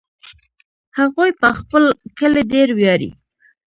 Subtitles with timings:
[0.99, 1.83] هغوی په خپل
[2.19, 3.09] کلي ډېر ویاړي